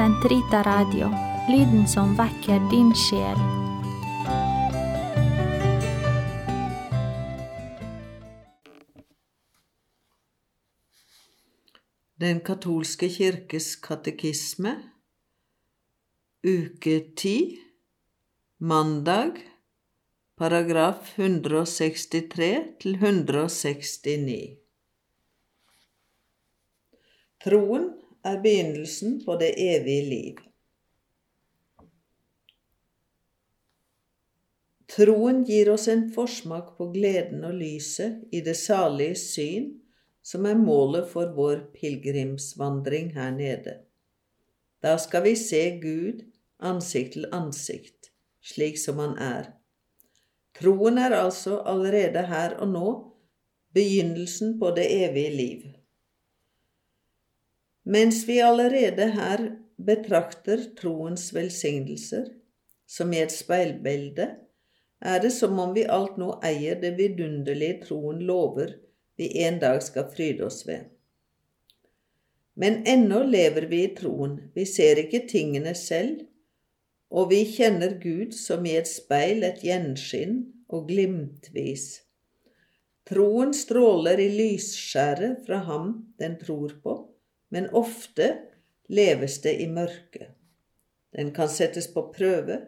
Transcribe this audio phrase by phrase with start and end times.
[0.00, 1.10] Sentrita Radio,
[1.48, 3.36] lyden som vekker din sjel.
[12.16, 14.72] Den katolske kirkes katekisme,
[16.48, 17.60] uke 10,
[18.56, 19.44] mandag,
[20.40, 24.40] paragraf 163 til 169.
[27.44, 27.90] Troen
[28.24, 30.40] er begynnelsen på det evige liv.
[34.90, 39.68] Troen gir oss en forsmak på gleden og lyset i det salige syn
[40.22, 43.76] som er målet for vår pilegrimsvandring her nede.
[44.82, 46.24] Da skal vi se Gud
[46.60, 48.10] ansikt til ansikt,
[48.42, 49.52] slik som Han er.
[50.58, 52.88] Troen er altså allerede her og nå
[53.74, 55.79] begynnelsen på det evige liv.
[57.84, 59.46] Mens vi allerede her
[59.80, 62.28] betrakter troens velsignelser
[62.86, 64.28] som i et speilbilde,
[65.00, 68.74] er det som om vi alt nå eier det vidunderlige troen lover
[69.16, 70.90] vi en dag skal fryde oss ved.
[72.60, 76.26] Men ennå lever vi i troen, vi ser ikke tingene selv,
[77.10, 82.02] og vi kjenner Gud som i et speil et gjenskinn og glimtvis.
[83.08, 86.96] Troen stråler i lysskjæret fra ham den tror på,
[87.50, 88.30] men ofte
[88.90, 90.30] leves det i mørket.
[91.14, 92.60] Den kan settes på prøve.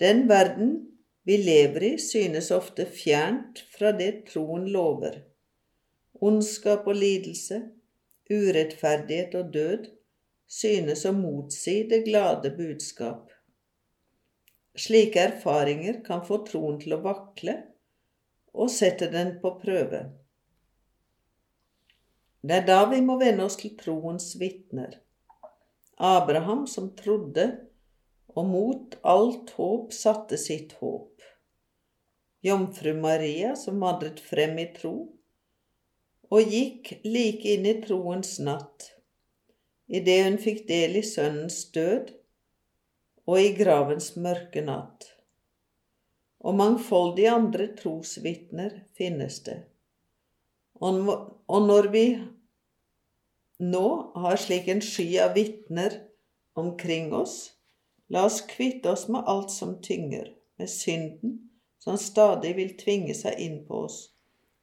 [0.00, 0.74] Den verden
[1.24, 5.22] vi lever i, synes ofte fjernt fra det troen lover.
[6.20, 7.62] Ondskap og lidelse,
[8.30, 9.90] urettferdighet og død
[10.50, 13.30] synes å motsi det glade budskap.
[14.76, 17.56] Slike erfaringer kan få troen til å vakle
[18.54, 20.02] og sette den på prøve.
[22.40, 24.96] Det er da vi må vende oss til troens vitner.
[26.00, 27.50] Abraham som trodde,
[28.32, 31.20] og mot alt håp satte sitt håp.
[32.40, 34.94] Jomfru Maria som vandret frem i tro,
[36.30, 38.86] og gikk like inn i troens natt,
[39.90, 42.14] idet hun fikk del i sønnens død
[43.28, 45.10] og i gravens mørke natt.
[46.40, 49.58] Og mangfoldige andre trosvitner finnes det.
[50.80, 52.04] Og når vi
[53.60, 56.00] nå har slik en sky av vitner
[56.58, 57.52] omkring oss,
[58.08, 61.36] la oss kvitte oss med alt som tynger, med synden
[61.80, 63.98] som stadig vil tvinge seg inn på oss,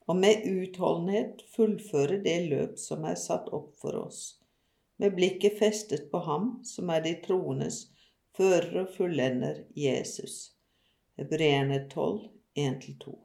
[0.07, 4.39] og med utholdenhet fullføre det løp som er satt opp for oss,
[4.97, 7.85] med blikket festet på Ham som er de troendes
[8.37, 10.53] fører og fullender, Jesus.
[11.17, 13.15] Hebreerne 12, 1-2.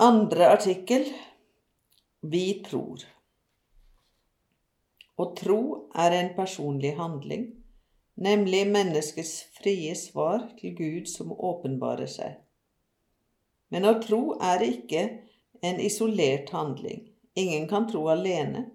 [0.00, 1.04] Andre artikkel
[2.20, 3.04] Vi tror.
[5.18, 5.62] Å tro
[5.98, 7.48] er en personlig handling,
[8.14, 12.36] nemlig menneskets frie svar til Gud som åpenbarer seg.
[13.74, 15.02] Men å tro er ikke
[15.66, 17.02] en isolert handling.
[17.34, 18.68] Ingen kan tro alene,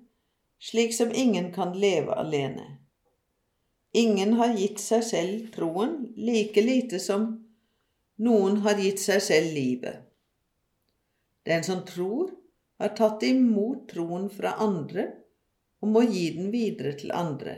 [0.59, 2.67] slik som ingen kan leve alene.
[3.95, 7.27] Ingen har gitt seg selv troen, like lite som
[8.19, 10.03] noen har gitt seg selv livet.
[11.47, 12.35] Den som tror,
[12.79, 15.22] har tatt imot troen fra andre
[15.83, 17.57] og må gi den videre til andre.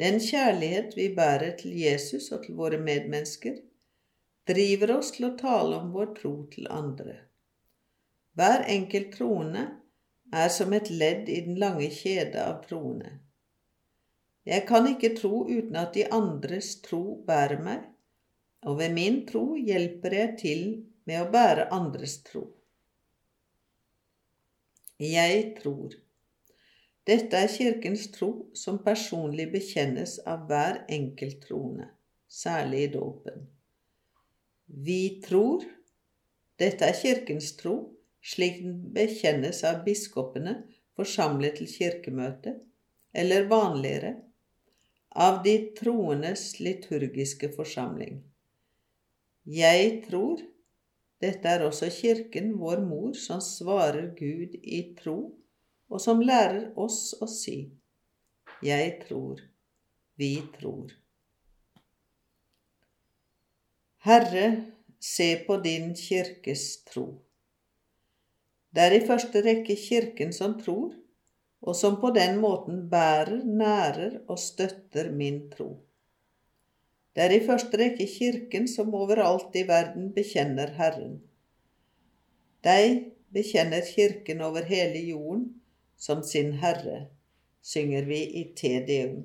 [0.00, 3.60] Den kjærlighet vi bærer til Jesus og til våre medmennesker,
[4.50, 7.20] driver oss til å tale om vår tro til andre.
[8.34, 9.64] Hver enkelt troende
[10.34, 13.14] er som et ledd i den lange kjede av troende.
[14.42, 17.84] Jeg kan ikke tro uten at de andres tro bærer meg,
[18.66, 20.64] og ved min tro hjelper jeg til
[21.06, 22.48] med å bære andres tro.
[24.98, 25.94] Jeg tror.
[27.06, 31.88] Dette er Kirkens tro som personlig bekjennes av hver enkelt troende,
[32.30, 33.48] særlig i dåpen.
[34.66, 35.64] Vi tror.
[36.62, 37.74] Dette er Kirkens tro
[38.22, 40.60] slik den bekjennes av biskopene
[40.96, 42.54] forsamlet til kirkemøte,
[43.12, 44.14] eller vanligere,
[45.12, 48.22] av de troendes liturgiske forsamling.
[49.44, 50.40] Jeg tror
[51.22, 55.34] dette er også Kirken, vår mor, som svarer Gud i tro,
[55.92, 57.58] og som lærer oss å si
[58.64, 59.40] Jeg tror,
[60.16, 60.92] vi tror.
[64.06, 64.46] Herre,
[65.02, 67.06] se på din kirkes tro.
[68.72, 70.94] Det er i første rekke Kirken som tror,
[71.62, 75.74] og som på den måten bærer, nærer og støtter min tro.
[77.12, 81.18] Det er i første rekke Kirken som overalt i verden bekjenner Herren.
[82.64, 85.50] Deg bekjenner Kirken over hele jorden
[86.02, 87.06] som sin Herre.
[87.62, 89.22] synger vi i Te Deum.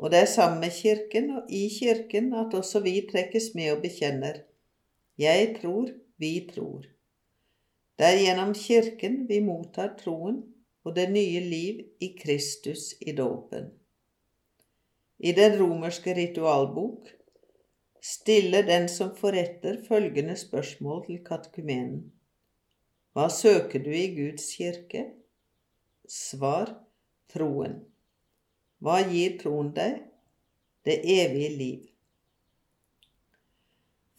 [0.00, 3.82] Og det er sammen med Kirken og i Kirken at også vi trekkes med og
[3.82, 4.38] bekjenner.
[5.20, 6.86] Jeg tror, vi tror.
[7.98, 10.40] Det er gjennom Kirken vi mottar troen
[10.84, 13.68] og det nye liv i Kristus i dåpen.
[15.18, 17.12] I den romerske ritualbok
[18.02, 22.08] stiller den som forretter følgende spørsmål til katekumenen.
[23.14, 25.04] Hva søker du i Guds kirke?
[26.04, 26.68] Svar
[27.32, 27.78] troen.
[28.84, 30.02] Hva gir troen deg?
[30.84, 31.86] Det evige liv.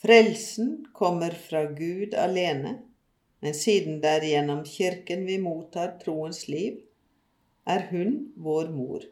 [0.01, 2.71] Frelsen kommer fra Gud alene,
[3.39, 6.79] men siden det er gjennom Kirken vi mottar troens liv,
[7.69, 9.05] er hun vår mor.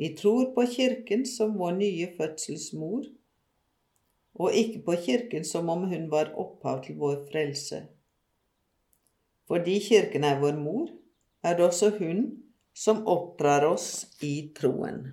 [0.00, 3.10] Vi tror på Kirken som vår nye fødselsmor,
[4.40, 7.82] og ikke på Kirken som om hun var opphav til vår frelse.
[9.48, 10.88] Fordi Kirken er vår mor,
[11.44, 12.24] er det også hun
[12.76, 15.04] som oppdrar oss i troen.